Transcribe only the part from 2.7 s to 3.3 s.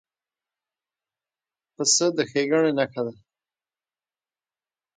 نښه ده.